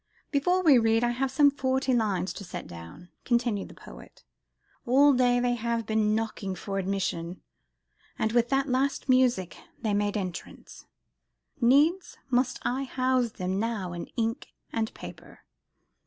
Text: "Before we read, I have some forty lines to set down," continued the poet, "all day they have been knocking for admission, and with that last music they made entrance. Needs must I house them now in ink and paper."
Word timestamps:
"Before 0.31 0.63
we 0.63 0.79
read, 0.79 1.03
I 1.03 1.11
have 1.11 1.29
some 1.29 1.51
forty 1.51 1.93
lines 1.93 2.33
to 2.33 2.43
set 2.43 2.65
down," 2.65 3.09
continued 3.23 3.67
the 3.67 3.75
poet, 3.75 4.23
"all 4.83 5.13
day 5.13 5.39
they 5.39 5.53
have 5.53 5.85
been 5.85 6.15
knocking 6.15 6.55
for 6.55 6.79
admission, 6.79 7.43
and 8.17 8.31
with 8.31 8.49
that 8.49 8.67
last 8.67 9.07
music 9.07 9.57
they 9.79 9.93
made 9.93 10.17
entrance. 10.17 10.85
Needs 11.59 12.17
must 12.31 12.57
I 12.65 12.85
house 12.85 13.33
them 13.33 13.59
now 13.59 13.93
in 13.93 14.07
ink 14.17 14.47
and 14.73 14.91
paper." 14.95 15.41